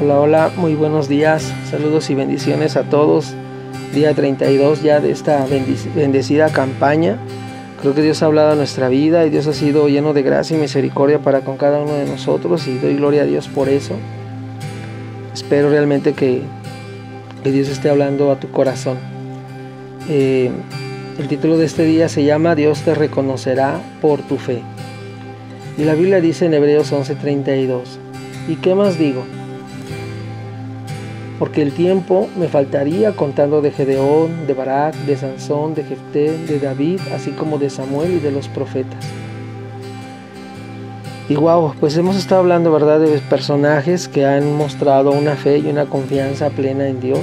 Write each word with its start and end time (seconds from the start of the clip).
Hola, 0.00 0.18
hola, 0.18 0.50
muy 0.56 0.74
buenos 0.74 1.08
días, 1.08 1.54
saludos 1.70 2.10
y 2.10 2.16
bendiciones 2.16 2.76
a 2.76 2.82
todos. 2.82 3.32
Día 3.94 4.12
32 4.12 4.82
ya 4.82 4.98
de 4.98 5.12
esta 5.12 5.46
bendecida 5.94 6.50
campaña. 6.50 7.16
Creo 7.80 7.94
que 7.94 8.02
Dios 8.02 8.20
ha 8.20 8.26
hablado 8.26 8.50
a 8.50 8.54
nuestra 8.56 8.88
vida 8.88 9.24
y 9.24 9.30
Dios 9.30 9.46
ha 9.46 9.52
sido 9.52 9.86
lleno 9.88 10.12
de 10.12 10.22
gracia 10.22 10.56
y 10.56 10.60
misericordia 10.60 11.20
para 11.20 11.42
con 11.42 11.56
cada 11.56 11.80
uno 11.80 11.94
de 11.94 12.06
nosotros 12.06 12.66
y 12.66 12.76
doy 12.78 12.96
gloria 12.96 13.22
a 13.22 13.24
Dios 13.24 13.46
por 13.46 13.68
eso. 13.68 13.94
Espero 15.32 15.70
realmente 15.70 16.12
que, 16.12 16.42
Dios 17.44 17.68
esté 17.68 17.88
hablando 17.88 18.32
a 18.32 18.40
tu 18.40 18.50
corazón. 18.50 18.96
Eh, 20.08 20.50
el 21.20 21.28
título 21.28 21.56
de 21.56 21.66
este 21.66 21.84
día 21.84 22.08
se 22.08 22.24
llama 22.24 22.56
Dios 22.56 22.80
te 22.80 22.96
reconocerá 22.96 23.80
por 24.00 24.22
tu 24.22 24.38
fe. 24.38 24.60
Y 25.78 25.84
la 25.84 25.94
Biblia 25.94 26.20
dice 26.20 26.46
en 26.46 26.54
Hebreos 26.54 26.92
11:32, 26.92 27.98
¿y 28.48 28.56
qué 28.56 28.74
más 28.74 28.98
digo? 28.98 29.24
Porque 31.44 31.60
el 31.60 31.72
tiempo 31.72 32.26
me 32.38 32.48
faltaría 32.48 33.12
contando 33.12 33.60
de 33.60 33.70
Gedeón, 33.70 34.46
de 34.46 34.54
Barak, 34.54 34.94
de 34.94 35.14
Sansón, 35.14 35.74
de 35.74 35.84
Jefté, 35.84 36.38
de 36.38 36.58
David, 36.58 37.00
así 37.14 37.32
como 37.32 37.58
de 37.58 37.68
Samuel 37.68 38.12
y 38.12 38.18
de 38.18 38.30
los 38.30 38.48
profetas. 38.48 39.04
Y 41.28 41.36
wow, 41.36 41.74
pues 41.78 41.98
hemos 41.98 42.16
estado 42.16 42.40
hablando, 42.40 42.72
¿verdad?, 42.72 42.98
de 42.98 43.18
personajes 43.28 44.08
que 44.08 44.24
han 44.24 44.56
mostrado 44.56 45.10
una 45.10 45.36
fe 45.36 45.58
y 45.58 45.66
una 45.66 45.84
confianza 45.84 46.48
plena 46.48 46.88
en 46.88 47.00
Dios. 47.00 47.20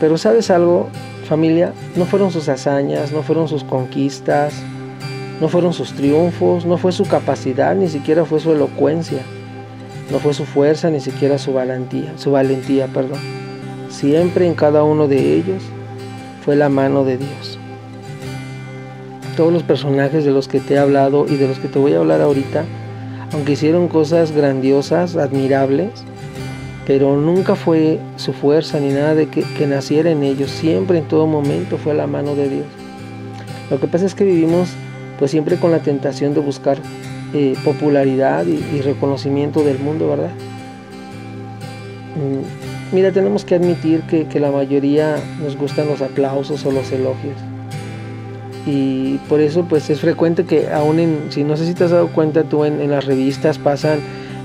Pero 0.00 0.16
¿sabes 0.16 0.50
algo, 0.50 0.88
familia? 1.28 1.74
No 1.96 2.06
fueron 2.06 2.30
sus 2.30 2.48
hazañas, 2.48 3.12
no 3.12 3.20
fueron 3.20 3.48
sus 3.48 3.64
conquistas, 3.64 4.54
no 5.42 5.50
fueron 5.50 5.74
sus 5.74 5.92
triunfos, 5.92 6.64
no 6.64 6.78
fue 6.78 6.92
su 6.92 7.04
capacidad, 7.04 7.74
ni 7.74 7.90
siquiera 7.90 8.24
fue 8.24 8.40
su 8.40 8.50
elocuencia 8.52 9.20
no 10.10 10.18
fue 10.18 10.34
su 10.34 10.44
fuerza 10.44 10.90
ni 10.90 11.00
siquiera 11.00 11.38
su 11.38 11.52
valentía, 11.52 12.12
su 12.16 12.32
valentía, 12.32 12.86
perdón. 12.88 13.20
Siempre 13.88 14.46
en 14.46 14.54
cada 14.54 14.82
uno 14.82 15.08
de 15.08 15.36
ellos 15.36 15.62
fue 16.44 16.56
la 16.56 16.68
mano 16.68 17.04
de 17.04 17.18
Dios. 17.18 17.58
Todos 19.36 19.52
los 19.52 19.62
personajes 19.62 20.24
de 20.24 20.32
los 20.32 20.48
que 20.48 20.60
te 20.60 20.74
he 20.74 20.78
hablado 20.78 21.26
y 21.28 21.36
de 21.36 21.48
los 21.48 21.58
que 21.58 21.68
te 21.68 21.78
voy 21.78 21.94
a 21.94 21.98
hablar 21.98 22.20
ahorita, 22.20 22.64
aunque 23.32 23.52
hicieron 23.52 23.88
cosas 23.88 24.32
grandiosas, 24.32 25.16
admirables, 25.16 25.90
pero 26.86 27.16
nunca 27.16 27.54
fue 27.54 28.00
su 28.16 28.32
fuerza 28.32 28.80
ni 28.80 28.88
nada 28.88 29.14
de 29.14 29.28
que, 29.28 29.44
naciera 29.66 30.10
en 30.10 30.24
ellos. 30.24 30.50
Siempre 30.50 30.98
en 30.98 31.06
todo 31.06 31.26
momento 31.26 31.78
fue 31.78 31.94
la 31.94 32.08
mano 32.08 32.34
de 32.34 32.48
Dios. 32.48 32.66
Lo 33.70 33.78
que 33.78 33.86
pasa 33.86 34.06
es 34.06 34.14
que 34.14 34.24
vivimos 34.24 34.70
pues 35.18 35.30
siempre 35.30 35.56
con 35.56 35.70
la 35.70 35.78
tentación 35.80 36.34
de 36.34 36.40
buscar 36.40 36.78
popularidad 37.64 38.44
y, 38.46 38.80
reconocimiento 38.80 39.62
del 39.62 39.78
mundo, 39.78 40.08
¿verdad? 40.08 40.30
Mm, 42.16 42.94
mira, 42.94 43.12
tenemos 43.12 43.44
que 43.44 43.54
admitir 43.54 44.02
que, 44.02 44.40
la 44.40 44.50
mayoría 44.50 45.16
nos 45.42 45.56
gustan 45.56 45.86
los 45.86 46.02
aplausos 46.02 46.64
o 46.66 46.72
los 46.72 46.90
elogios. 46.90 47.36
Y 48.66 49.16
por 49.28 49.40
eso 49.40 49.64
pues 49.64 49.88
es 49.90 50.00
frecuente 50.00 50.44
que 50.44 50.70
aún 50.70 50.98
en, 50.98 51.26
si 51.30 51.44
no 51.44 51.56
sé 51.56 51.66
si 51.66 51.74
te 51.74 51.84
has 51.84 51.92
dado 51.92 52.08
cuenta 52.08 52.44
tú 52.44 52.64
en, 52.64 52.90
las 52.90 53.06
revistas 53.06 53.58
pasan 53.58 54.00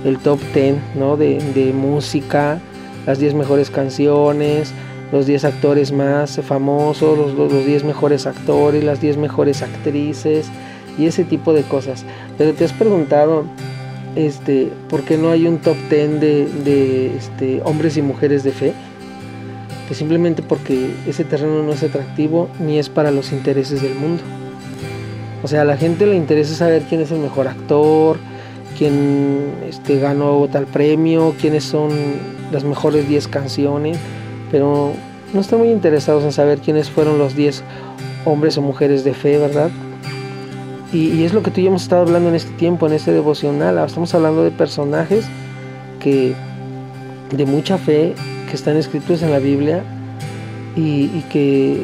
el 0.05 0.19
top 0.19 0.39
10 0.53 0.75
¿no? 0.95 1.17
de, 1.17 1.73
música, 1.75 2.59
las 3.05 3.19
10 3.19 3.33
mejores 3.33 3.69
canciones, 3.69 4.73
los 5.11 5.25
10 5.25 5.45
actores 5.45 5.91
más 5.91 6.39
famosos, 6.43 7.17
los, 7.17 7.33
los 7.33 7.65
10 7.65 7.83
mejores 7.83 8.25
actores, 8.25 8.83
las 8.83 9.01
10 9.01 9.17
mejores 9.17 9.61
actrices, 9.61 10.49
y 10.97 11.05
ese 11.05 11.23
tipo 11.23 11.53
de 11.53 11.63
cosas. 11.63 12.05
Pero 12.37 12.53
te 12.53 12.65
has 12.65 12.73
preguntado, 12.73 13.45
este, 14.15 14.71
¿por 14.89 15.01
qué 15.03 15.17
no 15.17 15.29
hay 15.31 15.47
un 15.47 15.59
top 15.59 15.77
10 15.89 16.19
de, 16.19 17.15
este, 17.15 17.61
hombres 17.63 17.97
y 17.97 18.01
mujeres 18.01 18.43
de 18.43 18.51
fe? 18.51 18.73
Pues 19.87 19.99
simplemente 19.99 20.41
porque 20.41 20.91
ese 21.07 21.23
terreno 21.23 21.61
no 21.63 21.73
es 21.73 21.83
atractivo 21.83 22.49
ni 22.59 22.79
es 22.79 22.89
para 22.89 23.11
los 23.11 23.31
intereses 23.31 23.81
del 23.81 23.95
mundo. 23.95 24.23
O 25.43 25.47
sea, 25.47 25.61
a 25.61 25.65
la 25.65 25.77
gente 25.77 26.07
le 26.07 26.15
interesa 26.15 26.55
saber 26.55 26.83
quién 26.89 27.01
es 27.01 27.11
el 27.11 27.19
mejor 27.19 27.47
actor, 27.47 28.17
quién 28.77 29.53
este, 29.67 29.99
ganó 29.99 30.47
tal 30.51 30.65
premio, 30.65 31.35
quiénes 31.39 31.63
son 31.63 31.91
las 32.51 32.63
mejores 32.63 33.07
10 33.07 33.27
canciones, 33.27 33.97
pero 34.51 34.93
no 35.33 35.41
están 35.41 35.59
muy 35.59 35.69
interesados 35.69 36.23
en 36.23 36.31
saber 36.31 36.59
quiénes 36.59 36.89
fueron 36.89 37.19
los 37.19 37.35
10 37.35 37.63
hombres 38.25 38.57
o 38.57 38.61
mujeres 38.61 39.03
de 39.03 39.13
fe, 39.13 39.37
¿verdad? 39.37 39.69
Y, 40.95 41.25
es 41.25 41.33
lo 41.33 41.43
que 41.43 41.51
tú 41.51 41.59
y 41.59 41.63
yo 41.63 41.69
hemos 41.71 41.83
estado 41.83 42.03
hablando 42.03 42.29
en 42.29 42.35
este 42.35 42.51
tiempo, 42.53 42.87
en 42.87 42.93
este 42.93 43.11
devocional. 43.11 43.77
Estamos 43.79 44.15
hablando 44.15 44.45
de 44.45 44.51
personajes 44.51 45.25
que 45.99 46.33
de 47.31 47.45
mucha 47.45 47.77
fe, 47.77 48.15
que 48.49 48.55
están 48.55 48.77
escritos 48.77 49.21
en 49.21 49.31
la 49.31 49.39
Biblia 49.39 49.83
y, 50.77 51.07
que, 51.29 51.83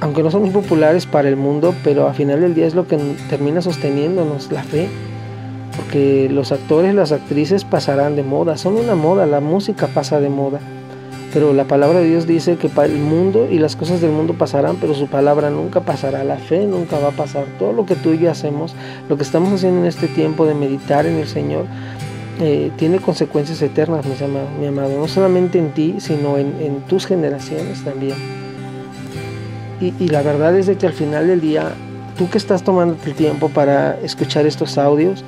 aunque 0.00 0.24
no 0.24 0.32
son 0.32 0.42
muy 0.42 0.50
populares 0.50 1.06
para 1.06 1.28
el 1.28 1.36
mundo, 1.36 1.76
pero 1.84 2.08
al 2.08 2.14
final 2.14 2.40
del 2.40 2.56
día 2.56 2.66
es 2.66 2.74
lo 2.74 2.88
que 2.88 2.96
termina 3.30 3.62
sosteniéndonos, 3.62 4.50
la 4.50 4.64
fe. 4.64 4.88
Porque 5.76 6.28
los 6.28 6.50
actores, 6.50 6.92
las 6.92 7.12
actrices 7.12 7.64
pasarán 7.64 8.16
de 8.16 8.24
moda, 8.24 8.56
son 8.56 8.74
una 8.74 8.96
moda, 8.96 9.26
la 9.26 9.38
música 9.38 9.86
pasa 9.86 10.18
de 10.18 10.28
moda. 10.28 10.58
Pero 11.34 11.52
la 11.52 11.64
palabra 11.64 11.98
de 11.98 12.08
Dios 12.08 12.28
dice 12.28 12.56
que 12.56 12.70
el 12.84 12.98
mundo 12.98 13.48
y 13.50 13.58
las 13.58 13.74
cosas 13.74 14.00
del 14.00 14.12
mundo 14.12 14.34
pasarán, 14.34 14.76
pero 14.76 14.94
su 14.94 15.08
palabra 15.08 15.50
nunca 15.50 15.80
pasará. 15.80 16.22
La 16.22 16.36
fe 16.36 16.64
nunca 16.64 17.00
va 17.00 17.08
a 17.08 17.10
pasar. 17.10 17.44
Todo 17.58 17.72
lo 17.72 17.84
que 17.86 17.96
tú 17.96 18.12
y 18.12 18.18
yo 18.18 18.30
hacemos, 18.30 18.76
lo 19.08 19.16
que 19.16 19.24
estamos 19.24 19.52
haciendo 19.52 19.80
en 19.80 19.86
este 19.86 20.06
tiempo 20.06 20.46
de 20.46 20.54
meditar 20.54 21.06
en 21.06 21.16
el 21.16 21.26
Señor, 21.26 21.64
eh, 22.40 22.70
tiene 22.76 23.00
consecuencias 23.00 23.60
eternas, 23.62 24.06
mi 24.06 24.12
amado, 24.24 24.46
mi 24.60 24.66
amado. 24.66 24.96
No 24.96 25.08
solamente 25.08 25.58
en 25.58 25.72
ti, 25.72 25.96
sino 25.98 26.38
en, 26.38 26.82
tus 26.88 27.04
generaciones 27.04 27.82
también. 27.82 28.14
Y, 29.80 29.92
y, 29.98 30.08
la 30.10 30.22
verdad 30.22 30.56
es 30.56 30.66
de 30.66 30.76
que 30.76 30.86
al 30.86 30.92
final 30.92 31.26
del 31.26 31.40
día, 31.40 31.72
tú 32.16 32.30
que 32.30 32.38
estás 32.38 32.62
tomando 32.62 32.96
el 33.04 33.14
tiempo 33.14 33.48
para 33.48 33.98
escuchar 34.04 34.46
estos 34.46 34.78
audios, 34.78 35.24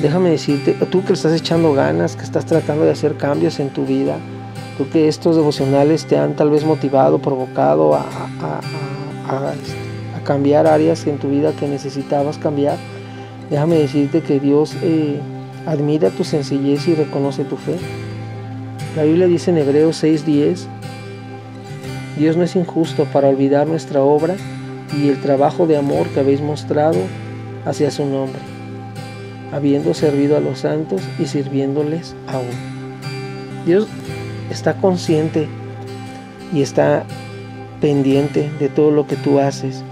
déjame 0.00 0.30
decirte, 0.30 0.72
tú 0.90 1.04
que 1.04 1.12
estás 1.12 1.34
echando 1.34 1.74
ganas, 1.74 2.16
que 2.16 2.24
estás 2.24 2.46
tratando 2.46 2.86
de 2.86 2.92
hacer 2.92 3.18
cambios 3.18 3.60
en 3.60 3.68
tu 3.68 3.84
vida, 3.84 4.16
que 4.88 5.08
estos 5.08 5.36
devocionales 5.36 6.06
te 6.06 6.16
han 6.16 6.34
tal 6.36 6.50
vez 6.50 6.64
motivado, 6.64 7.18
provocado 7.18 7.94
a, 7.94 8.06
cambiar 10.24 10.66
áreas 10.66 11.06
en 11.06 11.18
tu 11.18 11.28
vida 11.28 11.52
que 11.52 11.66
necesitabas 11.66 12.38
cambiar. 12.38 12.76
Déjame 13.50 13.76
decirte 13.76 14.20
que 14.20 14.38
Dios 14.38 14.76
eh, 14.82 15.18
admira 15.66 16.10
tu 16.10 16.24
sencillez 16.24 16.86
y 16.88 16.94
reconoce 16.94 17.44
tu 17.44 17.56
fe. 17.56 17.76
La 18.96 19.04
Biblia 19.04 19.26
dice 19.26 19.50
en 19.50 19.58
Hebreos 19.58 20.02
6:10, 20.02 20.66
Dios 22.18 22.36
no 22.36 22.44
es 22.44 22.54
injusto 22.54 23.04
para 23.06 23.28
olvidar 23.28 23.66
nuestra 23.66 24.02
obra 24.02 24.36
y 24.96 25.08
el 25.08 25.20
trabajo 25.20 25.66
de 25.66 25.76
amor 25.76 26.08
que 26.08 26.20
habéis 26.20 26.40
mostrado 26.40 26.98
hacia 27.64 27.90
su 27.90 28.04
nombre, 28.04 28.40
habiendo 29.52 29.94
servido 29.94 30.36
a 30.36 30.40
los 30.40 30.60
santos 30.60 31.02
y 31.18 31.26
sirviéndoles 31.26 32.14
aún. 32.28 32.70
Dios 33.66 33.86
está 34.50 34.74
consciente 34.74 35.48
y 36.52 36.62
está 36.62 37.04
pendiente 37.80 38.50
de 38.58 38.68
todo 38.68 38.90
lo 38.90 39.06
que 39.06 39.16
tú 39.16 39.38
haces 39.38 39.82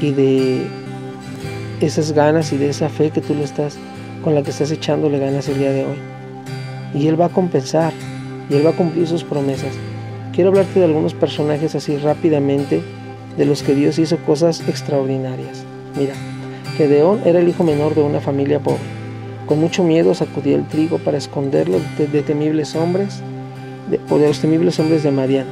y 0.00 0.10
de 0.12 0.66
esas 1.80 2.12
ganas 2.12 2.52
y 2.52 2.58
de 2.58 2.68
esa 2.68 2.88
fe 2.88 3.10
que 3.10 3.20
tú 3.20 3.34
le 3.34 3.44
estás 3.44 3.76
con 4.22 4.34
la 4.34 4.42
que 4.42 4.50
estás 4.50 4.70
echándole 4.70 5.18
ganas 5.18 5.48
el 5.48 5.58
día 5.58 5.72
de 5.72 5.84
hoy. 5.84 5.96
Y 6.94 7.08
él 7.08 7.20
va 7.20 7.26
a 7.26 7.30
compensar 7.30 7.92
y 8.48 8.54
él 8.54 8.64
va 8.64 8.70
a 8.70 8.76
cumplir 8.76 9.06
sus 9.06 9.24
promesas. 9.24 9.72
Quiero 10.32 10.50
hablarte 10.50 10.78
de 10.78 10.86
algunos 10.86 11.14
personajes 11.14 11.74
así 11.74 11.96
rápidamente 11.96 12.82
de 13.36 13.44
los 13.46 13.62
que 13.62 13.74
Dios 13.74 13.98
hizo 13.98 14.18
cosas 14.18 14.66
extraordinarias. 14.68 15.64
Mira, 15.96 16.14
Gedeón 16.76 17.20
era 17.24 17.40
el 17.40 17.48
hijo 17.48 17.64
menor 17.64 17.94
de 17.94 18.02
una 18.02 18.20
familia 18.20 18.60
pobre. 18.60 18.80
Con 19.46 19.60
mucho 19.60 19.82
miedo 19.82 20.14
sacudía 20.14 20.56
el 20.56 20.66
trigo 20.66 20.98
para 20.98 21.18
esconderlo 21.18 21.78
de 21.98 22.22
temibles 22.22 22.76
hombres 22.76 23.22
o 24.08 24.18
de 24.18 24.28
los 24.28 24.40
temibles 24.40 24.78
hombres 24.80 25.02
de 25.02 25.10
Madián, 25.10 25.46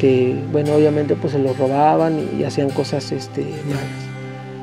que 0.00 0.36
bueno, 0.52 0.74
obviamente 0.74 1.14
pues 1.14 1.32
se 1.32 1.38
lo 1.38 1.54
robaban 1.54 2.18
y, 2.38 2.44
hacían 2.44 2.70
cosas 2.70 3.12
este, 3.12 3.42
malas. 3.42 4.06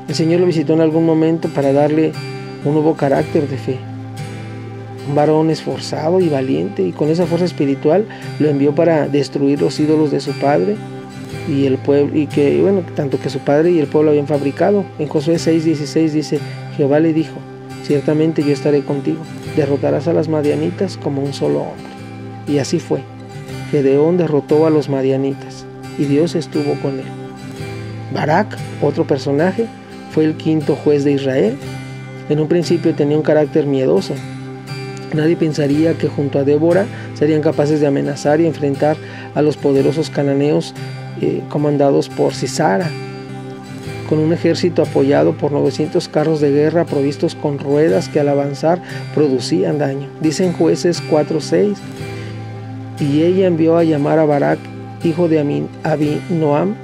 El 0.08 0.14
Señor 0.14 0.40
lo 0.40 0.46
visitó 0.46 0.74
en 0.74 0.80
algún 0.80 1.06
momento 1.06 1.48
para 1.48 1.72
darle 1.72 2.12
un 2.64 2.74
nuevo 2.74 2.94
carácter 2.94 3.48
de 3.48 3.56
fe. 3.56 3.78
Un 5.08 5.14
varón 5.14 5.50
esforzado 5.50 6.20
y 6.20 6.28
valiente 6.28 6.82
y 6.82 6.92
con 6.92 7.10
esa 7.10 7.26
fuerza 7.26 7.44
espiritual 7.44 8.06
lo 8.38 8.48
envió 8.48 8.74
para 8.74 9.06
destruir 9.08 9.60
los 9.60 9.78
ídolos 9.78 10.10
de 10.10 10.20
su 10.20 10.32
padre 10.32 10.76
y 11.48 11.66
el 11.66 11.76
pueblo 11.76 12.16
y 12.16 12.26
que 12.26 12.60
bueno, 12.62 12.82
tanto 12.94 13.18
que 13.20 13.28
su 13.28 13.40
padre 13.40 13.70
y 13.70 13.80
el 13.80 13.86
pueblo 13.86 14.10
habían 14.10 14.26
fabricado. 14.26 14.84
En 14.98 15.08
Josué 15.08 15.36
6:16 15.36 16.10
dice, 16.10 16.38
Jehová 16.76 17.00
le 17.00 17.12
dijo, 17.12 17.34
ciertamente 17.82 18.42
yo 18.42 18.52
estaré 18.52 18.82
contigo, 18.82 19.20
derrotarás 19.56 20.08
a 20.08 20.12
las 20.12 20.28
madianitas 20.28 20.96
como 20.96 21.22
un 21.22 21.34
solo 21.34 21.60
hombre. 21.60 21.93
Y 22.46 22.58
así 22.58 22.78
fue. 22.78 23.00
Gedeón 23.70 24.16
derrotó 24.16 24.66
a 24.66 24.70
los 24.70 24.88
madianitas 24.88 25.66
y 25.98 26.04
Dios 26.04 26.34
estuvo 26.34 26.74
con 26.80 26.98
él. 26.98 27.06
Barak, 28.12 28.56
otro 28.82 29.06
personaje, 29.06 29.66
fue 30.10 30.24
el 30.24 30.36
quinto 30.36 30.76
juez 30.76 31.04
de 31.04 31.12
Israel. 31.12 31.56
En 32.28 32.40
un 32.40 32.48
principio 32.48 32.94
tenía 32.94 33.16
un 33.16 33.22
carácter 33.22 33.66
miedoso 33.66 34.14
Nadie 35.14 35.36
pensaría 35.36 35.94
que 35.94 36.08
junto 36.08 36.40
a 36.40 36.44
Débora 36.44 36.86
serían 37.14 37.40
capaces 37.40 37.80
de 37.80 37.86
amenazar 37.86 38.40
y 38.40 38.46
enfrentar 38.46 38.96
a 39.34 39.42
los 39.42 39.56
poderosos 39.56 40.10
cananeos 40.10 40.74
eh, 41.20 41.40
comandados 41.48 42.08
por 42.08 42.34
Cisara, 42.34 42.90
con 44.08 44.18
un 44.18 44.32
ejército 44.32 44.82
apoyado 44.82 45.36
por 45.36 45.52
900 45.52 46.08
carros 46.08 46.40
de 46.40 46.50
guerra 46.50 46.84
provistos 46.84 47.36
con 47.36 47.60
ruedas 47.60 48.08
que 48.08 48.18
al 48.18 48.28
avanzar 48.28 48.82
producían 49.14 49.78
daño. 49.78 50.08
Dicen 50.20 50.52
jueces 50.52 51.00
4:6. 51.08 51.76
Y 53.00 53.22
ella 53.22 53.46
envió 53.46 53.76
a 53.76 53.84
llamar 53.84 54.18
a 54.18 54.24
Barak, 54.24 54.58
hijo 55.02 55.28
de 55.28 55.66
Abinoam, 55.82 56.74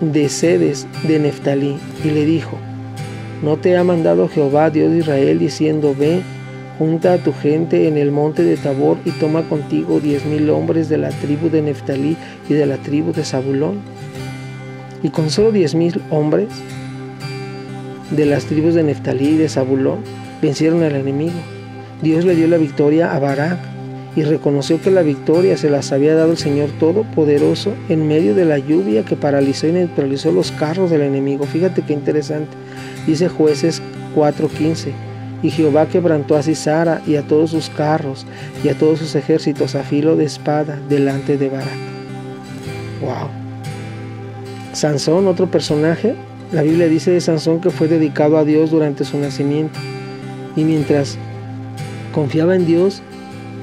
de 0.00 0.28
Sedes 0.28 0.86
de 1.06 1.18
Neftalí, 1.18 1.76
y 2.04 2.10
le 2.10 2.24
dijo, 2.24 2.56
¿no 3.42 3.58
te 3.58 3.76
ha 3.76 3.84
mandado 3.84 4.28
Jehová, 4.28 4.70
Dios 4.70 4.92
de 4.92 4.98
Israel, 4.98 5.38
diciendo, 5.38 5.94
ve, 5.98 6.22
junta 6.78 7.12
a 7.12 7.18
tu 7.18 7.34
gente 7.34 7.88
en 7.88 7.98
el 7.98 8.10
monte 8.10 8.42
de 8.42 8.56
Tabor 8.56 8.96
y 9.04 9.10
toma 9.10 9.42
contigo 9.42 10.00
diez 10.00 10.24
mil 10.24 10.48
hombres 10.48 10.88
de 10.88 10.96
la 10.96 11.10
tribu 11.10 11.50
de 11.50 11.60
Neftalí 11.60 12.16
y 12.48 12.54
de 12.54 12.64
la 12.64 12.78
tribu 12.78 13.12
de 13.12 13.24
Zabulón? 13.24 13.80
Y 15.02 15.10
con 15.10 15.30
solo 15.30 15.52
diez 15.52 15.74
mil 15.74 16.00
hombres 16.10 16.48
de 18.10 18.26
las 18.26 18.46
tribus 18.46 18.74
de 18.74 18.82
Neftalí 18.82 19.28
y 19.28 19.36
de 19.36 19.48
Zabulón 19.48 19.98
vencieron 20.40 20.82
al 20.82 20.96
enemigo. 20.96 21.38
Dios 22.02 22.24
le 22.24 22.34
dio 22.34 22.48
la 22.48 22.56
victoria 22.56 23.14
a 23.14 23.18
Barak 23.18 23.58
y 24.16 24.22
reconoció 24.22 24.80
que 24.80 24.90
la 24.90 25.02
victoria 25.02 25.56
se 25.56 25.70
las 25.70 25.92
había 25.92 26.14
dado 26.14 26.32
el 26.32 26.38
Señor 26.38 26.70
Todopoderoso 26.80 27.72
en 27.88 28.08
medio 28.08 28.34
de 28.34 28.44
la 28.44 28.58
lluvia 28.58 29.04
que 29.04 29.16
paralizó 29.16 29.68
y 29.68 29.72
neutralizó 29.72 30.32
los 30.32 30.50
carros 30.52 30.90
del 30.90 31.02
enemigo. 31.02 31.44
Fíjate 31.44 31.82
qué 31.82 31.92
interesante. 31.92 32.50
Dice 33.06 33.28
jueces 33.28 33.80
4:15. 34.14 34.92
Y 35.42 35.50
Jehová 35.50 35.86
quebrantó 35.86 36.36
a 36.36 36.42
Cisara 36.42 37.00
y 37.06 37.16
a 37.16 37.22
todos 37.22 37.50
sus 37.50 37.70
carros 37.70 38.26
y 38.62 38.68
a 38.68 38.74
todos 38.76 38.98
sus 38.98 39.14
ejércitos 39.14 39.74
a 39.74 39.82
filo 39.82 40.16
de 40.16 40.24
espada 40.24 40.78
delante 40.88 41.38
de 41.38 41.48
Barak. 41.48 41.68
Wow. 43.00 43.28
Sansón, 44.72 45.26
otro 45.26 45.50
personaje, 45.50 46.14
la 46.52 46.62
Biblia 46.62 46.88
dice 46.88 47.10
de 47.10 47.20
Sansón 47.20 47.60
que 47.60 47.70
fue 47.70 47.88
dedicado 47.88 48.36
a 48.36 48.44
Dios 48.44 48.70
durante 48.70 49.04
su 49.04 49.18
nacimiento. 49.18 49.78
Y 50.56 50.64
mientras 50.64 51.16
confiaba 52.12 52.54
en 52.54 52.66
Dios, 52.66 53.02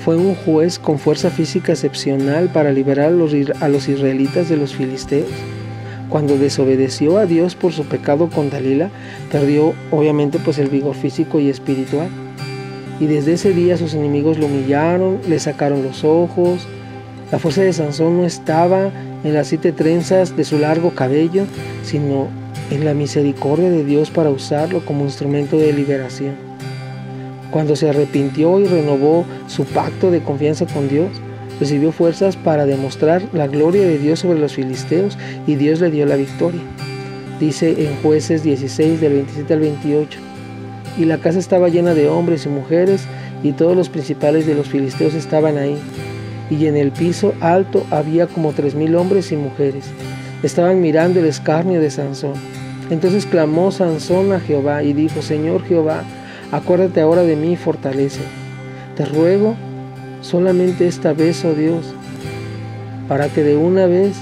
fue 0.07 0.15
un 0.15 0.36
juez 0.36 0.80
con 0.80 1.00
fuerza 1.00 1.30
física 1.30 1.74
excepcional 1.74 2.48
para 2.48 2.71
liberar 2.71 3.07
a 3.07 3.68
los, 3.68 3.89
israelitas 3.89 4.48
de 4.48 4.56
los 4.56 4.74
filisteos. 4.74 5.27
Cuando 6.07 6.38
desobedeció 6.38 7.18
a 7.18 7.25
Dios 7.25 7.56
por 7.56 7.74
su 7.74 7.83
pecado 7.83 8.30
con 8.30 8.50
Dalila, 8.50 8.89
perdió 9.30 9.74
obviamente 9.92 10.39
pues 10.39 10.59
el 10.59 10.69
vigor 10.69 10.95
físico 10.95 11.42
y 11.42 11.50
espiritual. 11.50 12.07
Y 13.01 13.07
desde 13.07 13.33
ese 13.33 13.51
día 13.51 13.75
sus 13.75 13.95
enemigos 13.95 14.38
lo 14.38 14.45
humillaron, 14.45 15.19
le 15.27 15.39
sacaron 15.39 15.83
los 15.83 16.06
ojos. 16.06 16.65
La 17.30 17.38
fuerza 17.38 17.63
de 17.63 17.74
Sansón 17.74 18.15
no 18.15 18.25
estaba 18.25 18.92
en 19.25 19.33
las 19.33 19.48
siete 19.48 19.74
trenzas 19.74 20.38
de 20.38 20.45
su 20.45 20.57
largo 20.57 20.92
cabello, 20.92 21.44
sino 21.83 22.30
en 22.71 22.86
la 22.86 22.94
misericordia 22.94 23.69
de 23.69 23.83
Dios 23.83 24.09
para 24.09 24.30
usarlo 24.30 24.86
como 24.86 25.04
instrumento 25.04 25.57
de 25.57 25.74
liberación. 25.74 26.56
Cuando 27.51 27.75
se 27.75 27.89
arrepintió 27.89 28.59
y 28.59 28.65
renovó 28.65 29.25
su 29.47 29.65
pacto 29.65 30.11
de 30.11 30.21
confianza 30.21 30.65
con 30.65 30.89
Dios, 30.89 31.09
recibió 31.59 31.91
fuerzas 31.91 32.35
para 32.35 32.65
demostrar 32.65 33.21
la 33.33 33.47
gloria 33.47 33.83
de 33.83 33.97
Dios 33.97 34.19
sobre 34.19 34.39
los 34.39 34.53
filisteos 34.53 35.17
y 35.47 35.55
Dios 35.55 35.79
le 35.79 35.89
dio 35.91 36.05
la 36.05 36.15
victoria. 36.15 36.61
Dice 37.39 37.85
en 37.85 37.95
jueces 38.01 38.44
16 38.44 38.99
del 38.99 39.13
27 39.13 39.53
al 39.53 39.59
28. 39.59 40.19
Y 40.97 41.05
la 41.05 41.19
casa 41.19 41.39
estaba 41.39 41.69
llena 41.69 41.94
de 41.94 42.09
hombres 42.09 42.45
y 42.45 42.49
mujeres 42.49 43.03
y 43.44 43.51
todos 43.51 43.77
los 43.77 43.89
principales 43.89 44.47
de 44.47 44.55
los 44.55 44.67
filisteos 44.67 45.13
estaban 45.13 45.57
ahí. 45.57 45.77
Y 46.49 46.65
en 46.65 46.75
el 46.75 46.91
piso 46.91 47.33
alto 47.39 47.85
había 47.91 48.27
como 48.27 48.53
tres 48.53 48.73
mil 48.73 48.95
hombres 48.95 49.31
y 49.31 49.35
mujeres. 49.35 49.85
Estaban 50.44 50.81
mirando 50.81 51.19
el 51.19 51.25
escarnio 51.25 51.79
de 51.79 51.91
Sansón. 51.91 52.33
Entonces 52.89 53.25
clamó 53.25 53.71
Sansón 53.71 54.31
a 54.31 54.39
Jehová 54.39 54.81
y 54.81 54.94
dijo, 54.94 55.21
Señor 55.21 55.63
Jehová, 55.65 56.03
Acuérdate 56.51 57.01
ahora 57.01 57.23
de 57.23 57.35
mí 57.35 57.53
y 57.53 57.57
fortalece. 57.57 58.21
Te 58.95 59.05
ruego 59.05 59.55
solamente 60.21 60.88
esta 60.88 61.13
vez, 61.13 61.44
oh 61.44 61.53
Dios, 61.53 61.94
para 63.07 63.27
que 63.27 63.44
de 63.44 63.57
una 63.57 63.85
vez 63.85 64.15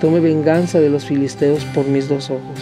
tome 0.00 0.20
venganza 0.20 0.80
de 0.80 0.88
los 0.88 1.04
filisteos 1.04 1.64
por 1.66 1.86
mis 1.86 2.08
dos 2.08 2.30
ojos. 2.30 2.58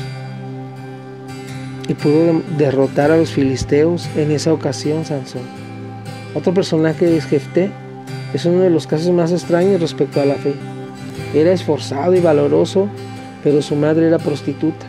Y 1.88 1.94
pudo 1.94 2.42
derrotar 2.58 3.10
a 3.10 3.16
los 3.16 3.30
filisteos 3.30 4.08
en 4.16 4.30
esa 4.30 4.52
ocasión 4.52 5.04
Sansón. 5.04 5.42
Otro 6.34 6.52
personaje 6.52 7.16
es 7.16 7.26
Jefté. 7.26 7.70
Es 8.32 8.44
uno 8.46 8.60
de 8.60 8.70
los 8.70 8.88
casos 8.88 9.12
más 9.12 9.30
extraños 9.30 9.80
respecto 9.80 10.20
a 10.20 10.24
la 10.24 10.34
fe. 10.34 10.54
Era 11.34 11.52
esforzado 11.52 12.14
y 12.14 12.20
valoroso, 12.20 12.88
pero 13.44 13.62
su 13.62 13.76
madre 13.76 14.08
era 14.08 14.18
prostituta. 14.18 14.86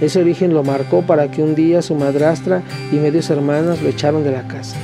Ese 0.00 0.20
origen 0.20 0.54
lo 0.54 0.62
marcó 0.62 1.02
para 1.02 1.30
que 1.30 1.42
un 1.42 1.54
día 1.54 1.82
su 1.82 1.94
madrastra 1.94 2.62
y 2.92 2.96
medios 2.96 3.30
hermanas 3.30 3.82
lo 3.82 3.88
echaron 3.88 4.22
de 4.22 4.30
la 4.30 4.46
casa. 4.46 4.76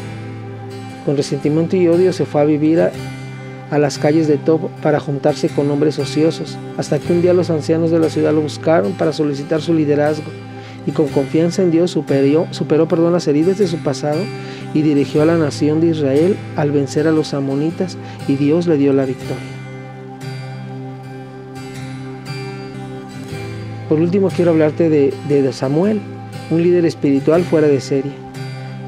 Con 1.05 1.16
resentimiento 1.16 1.76
y 1.76 1.87
odio 1.87 2.12
se 2.12 2.25
fue 2.25 2.40
a 2.40 2.44
vivir 2.44 2.81
a, 2.81 2.90
las 3.78 3.99
calles 3.99 4.28
de 4.28 4.37
Top 4.37 4.70
para 4.82 5.00
juntarse 5.00 5.49
con 5.49 5.70
hombres 5.70 5.99
ociosos, 5.99 6.56
hasta 6.76 6.99
que 6.99 7.12
un 7.12 7.22
día 7.22 7.34
los 7.34 7.50
ancianos 7.50 7.90
de 7.90 7.99
la 7.99 8.08
ciudad 8.08 8.32
lo 8.32 8.40
buscaron 8.40 8.93
para 8.93 9.12
solicitar 9.12 9.61
su 9.61 9.75
liderazgo 9.75 10.31
y 10.87 10.93
con 10.93 11.08
confianza 11.08 11.62
en 11.62 11.70
Dios 11.70 11.90
superó, 11.90 12.46
las 13.11 13.26
heridas 13.28 13.58
de 13.58 13.66
su 13.66 13.78
pasado 13.78 14.20
y 14.75 14.82
dirigió 14.82 15.22
a 15.22 15.26
la 15.26 15.38
nación 15.38 15.81
de 15.81 15.88
Israel 15.88 16.37
al 16.56 16.72
vencer 16.72 17.06
a 17.06 17.12
los 17.12 17.34
amonitas 17.34 17.96
y 18.28 18.37
Dios 18.37 18.66
le 18.66 18.76
dio 18.76 18.93
la 18.93 19.06
victoria. 19.06 19.54
Por 23.89 24.01
último, 24.01 24.31
quiero 24.35 24.53
hablarte 24.53 24.89
de, 24.89 25.53
Samuel, 25.53 26.01
un 26.51 26.63
líder 26.63 26.87
espiritual 26.87 27.43
fuera 27.43 27.69
de 27.69 27.81
serie. 27.81 28.13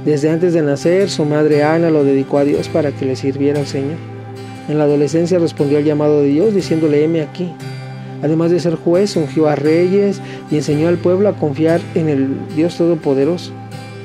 Desde 0.07 0.31
antes 0.31 0.55
de 0.55 0.63
nacer, 0.63 1.11
su 1.11 1.25
madre 1.25 1.63
Ana 1.65 1.91
lo 1.91 2.03
dedicó 2.03 2.39
a 2.39 2.45
Dios 2.45 2.69
para 2.69 2.93
que 2.93 3.05
le 3.05 3.17
sirviera 3.17 3.61
al 3.61 3.67
Señor. 3.67 3.99
En 4.69 4.79
la 4.79 4.85
adolescencia 4.85 5.39
respondió 5.39 5.79
al 5.79 5.85
llamado 5.85 6.23
de 6.23 6.29
Dios 6.29 6.55
diciéndole, 6.55 7.05
heme 7.05 7.21
aquí. 7.21 7.53
Además 8.23 8.51
de 8.51 8.61
ser 8.61 8.77
juez, 8.77 9.15
ungió 9.17 9.49
a 9.49 9.55
reyes 9.55 10.23
y 10.51 10.57
enseñó 10.57 10.89
al 10.89 10.97
pueblo 10.97 11.29
a 11.29 11.35
confiar 11.35 11.81
en 11.95 12.09
el 12.09 12.29
Dios 12.57 12.77
Todopoderoso. 12.79 13.53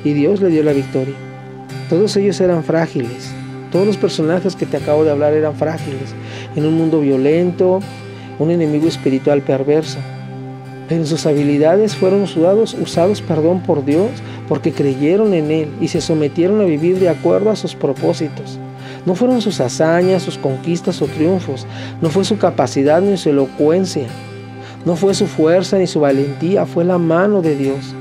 Y 0.04 0.12
Dios 0.12 0.42
le 0.42 0.48
dio 0.48 0.62
la 0.62 0.72
victoria. 0.72 1.14
Todos 1.88 2.16
ellos 2.16 2.38
eran 2.40 2.64
frágiles. 2.64 3.32
Todos 3.70 3.86
los 3.86 3.96
personajes 3.96 4.56
que 4.56 4.66
te 4.66 4.76
acabo 4.76 5.04
de 5.04 5.10
hablar 5.10 5.32
eran 5.32 5.54
frágiles. 5.54 6.14
En 6.54 6.66
un 6.66 6.74
mundo 6.74 7.00
violento, 7.00 7.80
un 8.38 8.50
enemigo 8.50 8.88
espiritual 8.88 9.40
perverso 9.40 9.98
en 10.90 11.06
sus 11.06 11.26
habilidades 11.26 11.96
fueron 11.96 12.22
usados, 12.22 12.74
usados 12.74 13.22
perdón, 13.22 13.60
por 13.60 13.84
Dios 13.84 14.10
porque 14.48 14.72
creyeron 14.72 15.32
en 15.32 15.50
Él 15.50 15.68
y 15.80 15.88
se 15.88 16.00
sometieron 16.00 16.60
a 16.60 16.64
vivir 16.64 16.98
de 16.98 17.08
acuerdo 17.08 17.50
a 17.50 17.56
sus 17.56 17.74
propósitos. 17.74 18.58
No 19.06 19.14
fueron 19.14 19.40
sus 19.40 19.60
hazañas, 19.60 20.22
sus 20.22 20.38
conquistas 20.38 21.00
o 21.02 21.06
triunfos, 21.06 21.66
no 22.00 22.10
fue 22.10 22.24
su 22.24 22.38
capacidad 22.38 23.00
ni 23.00 23.16
su 23.16 23.30
elocuencia, 23.30 24.06
no 24.84 24.96
fue 24.96 25.14
su 25.14 25.26
fuerza 25.26 25.78
ni 25.78 25.86
su 25.86 26.00
valentía, 26.00 26.66
fue 26.66 26.84
la 26.84 26.98
mano 26.98 27.42
de 27.42 27.56
Dios. 27.56 27.94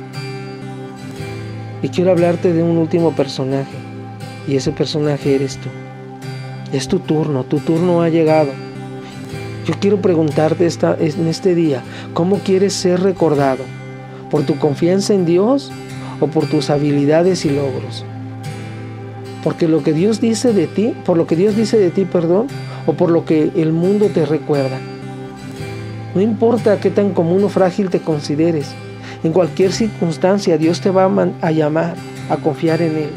Y 1.81 1.89
quiero 1.89 2.11
hablarte 2.11 2.53
de 2.53 2.61
un 2.61 2.77
último 2.77 3.15
personaje, 3.15 3.77
y 4.47 4.55
ese 4.55 4.71
personaje 4.71 5.35
eres 5.35 5.57
tú. 5.57 5.69
Es 6.71 6.87
tu 6.87 6.99
turno, 6.99 7.43
tu 7.43 7.59
turno 7.59 8.01
ha 8.01 8.09
llegado. 8.09 8.51
Yo 9.71 9.77
quiero 9.79 10.01
preguntarte 10.01 10.65
esta, 10.65 10.97
en 10.99 11.27
este 11.27 11.55
día, 11.55 11.81
¿cómo 12.13 12.39
quieres 12.39 12.73
ser 12.73 12.99
recordado? 12.99 13.63
¿Por 14.29 14.43
tu 14.43 14.59
confianza 14.59 15.13
en 15.13 15.25
Dios 15.25 15.71
o 16.19 16.27
por 16.27 16.45
tus 16.45 16.69
habilidades 16.69 17.45
y 17.45 17.51
logros? 17.51 18.03
Porque 19.45 19.69
lo 19.69 19.81
que 19.81 19.93
Dios 19.93 20.19
dice 20.19 20.51
de 20.51 20.67
ti, 20.67 20.93
por 21.05 21.15
lo 21.15 21.25
que 21.25 21.37
Dios 21.37 21.55
dice 21.55 21.79
de 21.79 21.89
ti, 21.89 22.03
perdón, 22.03 22.47
o 22.85 22.95
por 22.95 23.11
lo 23.11 23.23
que 23.23 23.49
el 23.55 23.71
mundo 23.71 24.07
te 24.07 24.25
recuerda. 24.25 24.77
No 26.15 26.19
importa 26.19 26.81
qué 26.81 26.89
tan 26.89 27.11
común 27.11 27.41
o 27.45 27.47
frágil 27.47 27.89
te 27.89 28.01
consideres, 28.01 28.73
en 29.23 29.31
cualquier 29.31 29.71
circunstancia 29.71 30.57
Dios 30.57 30.81
te 30.81 30.89
va 30.89 31.09
a 31.41 31.51
llamar 31.51 31.95
a 32.29 32.35
confiar 32.35 32.81
en 32.81 32.97
Él. 32.97 33.11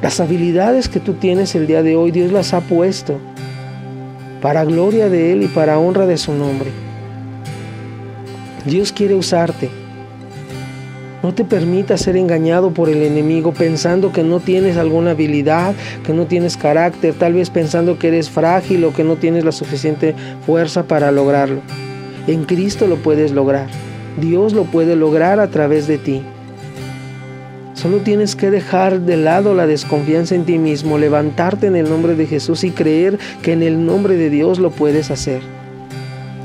Las 0.00 0.20
habilidades 0.20 0.88
que 0.88 1.00
tú 1.00 1.12
tienes 1.12 1.54
el 1.54 1.66
día 1.66 1.82
de 1.82 1.96
hoy, 1.96 2.12
Dios 2.12 2.32
las 2.32 2.54
ha 2.54 2.62
puesto 2.62 3.20
para 4.42 4.64
gloria 4.64 5.08
de 5.08 5.32
Él 5.32 5.44
y 5.44 5.48
para 5.48 5.78
honra 5.78 6.04
de 6.04 6.18
su 6.18 6.34
nombre. 6.34 6.70
Dios 8.66 8.92
quiere 8.92 9.14
usarte. 9.14 9.70
No 11.22 11.32
te 11.32 11.44
permitas 11.44 12.00
ser 12.00 12.16
engañado 12.16 12.72
por 12.72 12.88
el 12.88 13.04
enemigo 13.04 13.52
pensando 13.52 14.10
que 14.12 14.24
no 14.24 14.40
tienes 14.40 14.76
alguna 14.76 15.12
habilidad, 15.12 15.74
que 16.04 16.12
no 16.12 16.26
tienes 16.26 16.56
carácter, 16.56 17.14
tal 17.14 17.34
vez 17.34 17.48
pensando 17.48 17.96
que 17.96 18.08
eres 18.08 18.28
frágil 18.28 18.84
o 18.84 18.92
que 18.92 19.04
no 19.04 19.14
tienes 19.14 19.44
la 19.44 19.52
suficiente 19.52 20.16
fuerza 20.44 20.82
para 20.82 21.12
lograrlo. 21.12 21.60
En 22.26 22.42
Cristo 22.44 22.88
lo 22.88 22.96
puedes 22.96 23.30
lograr. 23.30 23.68
Dios 24.20 24.52
lo 24.52 24.64
puede 24.64 24.96
lograr 24.96 25.38
a 25.38 25.46
través 25.48 25.86
de 25.86 25.98
ti. 25.98 26.22
Solo 27.82 27.98
tienes 27.98 28.36
que 28.36 28.52
dejar 28.52 29.00
de 29.00 29.16
lado 29.16 29.54
la 29.54 29.66
desconfianza 29.66 30.36
en 30.36 30.44
ti 30.44 30.56
mismo, 30.56 30.98
levantarte 30.98 31.66
en 31.66 31.74
el 31.74 31.90
nombre 31.90 32.14
de 32.14 32.28
Jesús 32.28 32.62
y 32.62 32.70
creer 32.70 33.18
que 33.42 33.54
en 33.54 33.64
el 33.64 33.84
nombre 33.84 34.16
de 34.16 34.30
Dios 34.30 34.60
lo 34.60 34.70
puedes 34.70 35.10
hacer. 35.10 35.42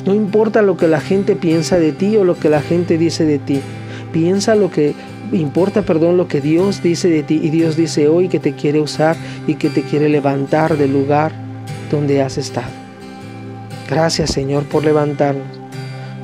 No 0.04 0.16
importa 0.16 0.64
lo 0.64 0.78
que 0.78 0.88
la 0.88 1.00
gente 1.00 1.36
piensa 1.36 1.78
de 1.78 1.92
ti 1.92 2.18
o 2.18 2.24
lo 2.24 2.40
que 2.40 2.50
la 2.50 2.62
gente 2.62 2.98
dice 2.98 3.24
de 3.24 3.38
ti. 3.38 3.62
Piensa 4.12 4.56
lo 4.56 4.72
que 4.72 4.96
importa, 5.32 5.84
perdón, 5.84 6.18
lo 6.18 6.28
que 6.28 6.42
Dios 6.42 6.82
dice 6.82 7.08
de 7.08 7.22
ti 7.22 7.40
y 7.44 7.52
Dios 7.52 7.78
dice 7.78 8.08
hoy 8.08 8.30
que 8.30 8.40
te 8.40 8.54
quiere 8.54 8.82
usar 8.82 9.16
y 9.46 9.56
que 9.56 9.70
te 9.70 9.84
quiere 9.84 10.10
levantar 10.10 10.76
del 10.76 10.92
lugar 10.92 11.34
donde 11.92 12.24
has 12.24 12.40
estado. 12.40 12.72
Gracias 13.88 14.32
Señor 14.32 14.64
por 14.64 14.84
levantarnos. 14.84 15.46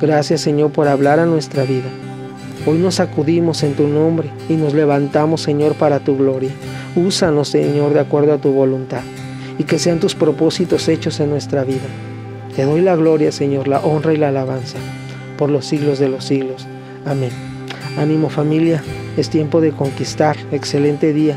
Gracias 0.00 0.40
Señor 0.40 0.72
por 0.72 0.88
hablar 0.88 1.20
a 1.20 1.26
nuestra 1.26 1.62
vida. 1.62 2.03
Hoy 2.66 2.78
nos 2.78 2.98
acudimos 2.98 3.62
en 3.62 3.74
tu 3.74 3.86
nombre 3.86 4.30
y 4.48 4.54
nos 4.54 4.72
levantamos 4.72 5.42
Señor 5.42 5.74
para 5.74 6.00
tu 6.00 6.16
gloria. 6.16 6.50
Úsanos 6.96 7.48
Señor 7.48 7.92
de 7.92 8.00
acuerdo 8.00 8.32
a 8.32 8.38
tu 8.38 8.52
voluntad 8.52 9.02
y 9.58 9.64
que 9.64 9.78
sean 9.78 10.00
tus 10.00 10.14
propósitos 10.14 10.88
hechos 10.88 11.20
en 11.20 11.28
nuestra 11.28 11.64
vida. 11.64 11.86
Te 12.56 12.62
doy 12.62 12.80
la 12.80 12.96
gloria, 12.96 13.32
Señor, 13.32 13.68
la 13.68 13.80
honra 13.80 14.14
y 14.14 14.16
la 14.16 14.28
alabanza 14.28 14.78
por 15.36 15.50
los 15.50 15.66
siglos 15.66 15.98
de 15.98 16.08
los 16.08 16.24
siglos. 16.24 16.66
Amén. 17.04 17.30
Ánimo 17.98 18.30
familia, 18.30 18.82
es 19.18 19.28
tiempo 19.28 19.60
de 19.60 19.72
conquistar. 19.72 20.36
Excelente 20.50 21.12
día. 21.12 21.36